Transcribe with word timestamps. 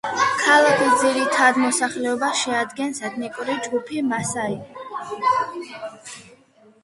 ქალაქის 0.43 0.93
ძირითად 1.01 1.57
მოსახლეობას 1.63 2.39
შეადგენს 2.39 3.03
ეთნიკური 3.09 3.57
ჯგუფი 3.65 4.03
მასაი. 4.13 4.57